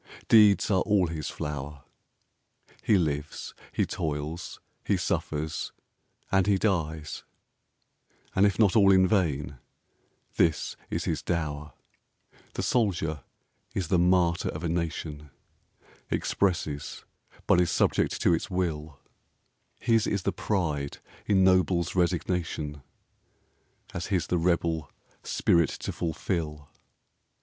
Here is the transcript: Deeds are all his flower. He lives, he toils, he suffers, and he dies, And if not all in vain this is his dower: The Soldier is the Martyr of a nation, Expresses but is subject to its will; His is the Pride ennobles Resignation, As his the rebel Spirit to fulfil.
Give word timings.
Deeds 0.27 0.71
are 0.71 0.81
all 0.81 1.05
his 1.05 1.29
flower. 1.29 1.83
He 2.81 2.97
lives, 2.97 3.53
he 3.71 3.85
toils, 3.85 4.59
he 4.83 4.97
suffers, 4.97 5.73
and 6.31 6.47
he 6.47 6.57
dies, 6.57 7.23
And 8.35 8.47
if 8.47 8.57
not 8.57 8.75
all 8.75 8.91
in 8.91 9.07
vain 9.07 9.59
this 10.37 10.75
is 10.89 11.03
his 11.03 11.21
dower: 11.21 11.73
The 12.55 12.63
Soldier 12.63 13.19
is 13.75 13.89
the 13.89 13.99
Martyr 13.99 14.49
of 14.49 14.63
a 14.63 14.69
nation, 14.69 15.29
Expresses 16.09 17.05
but 17.45 17.61
is 17.61 17.69
subject 17.69 18.19
to 18.23 18.33
its 18.33 18.49
will; 18.49 18.99
His 19.79 20.07
is 20.07 20.23
the 20.23 20.33
Pride 20.33 20.97
ennobles 21.27 21.93
Resignation, 21.95 22.81
As 23.93 24.07
his 24.07 24.25
the 24.25 24.39
rebel 24.39 24.89
Spirit 25.21 25.69
to 25.69 25.91
fulfil. 25.91 26.69